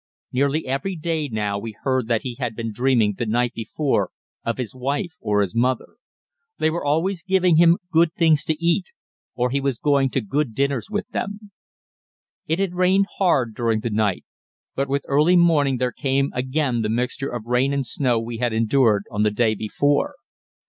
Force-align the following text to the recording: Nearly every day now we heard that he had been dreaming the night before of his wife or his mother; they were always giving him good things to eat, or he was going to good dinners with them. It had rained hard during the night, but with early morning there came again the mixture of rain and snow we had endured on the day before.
Nearly 0.31 0.65
every 0.65 0.95
day 0.95 1.27
now 1.29 1.59
we 1.59 1.75
heard 1.83 2.07
that 2.07 2.23
he 2.23 2.33
had 2.39 2.55
been 2.55 2.73
dreaming 2.73 3.13
the 3.19 3.27
night 3.27 3.53
before 3.53 4.09
of 4.43 4.57
his 4.57 4.73
wife 4.73 5.13
or 5.19 5.41
his 5.41 5.53
mother; 5.53 5.97
they 6.57 6.71
were 6.71 6.83
always 6.83 7.21
giving 7.21 7.57
him 7.57 7.77
good 7.91 8.11
things 8.15 8.43
to 8.45 8.55
eat, 8.59 8.93
or 9.35 9.51
he 9.51 9.61
was 9.61 9.77
going 9.77 10.09
to 10.09 10.21
good 10.21 10.55
dinners 10.55 10.89
with 10.89 11.07
them. 11.09 11.51
It 12.47 12.57
had 12.57 12.73
rained 12.73 13.05
hard 13.19 13.53
during 13.53 13.81
the 13.81 13.91
night, 13.91 14.25
but 14.73 14.89
with 14.89 15.05
early 15.05 15.35
morning 15.35 15.77
there 15.77 15.91
came 15.91 16.31
again 16.33 16.81
the 16.81 16.89
mixture 16.89 17.29
of 17.29 17.45
rain 17.45 17.71
and 17.71 17.85
snow 17.85 18.19
we 18.19 18.37
had 18.39 18.53
endured 18.53 19.03
on 19.11 19.21
the 19.21 19.29
day 19.29 19.53
before. 19.53 20.15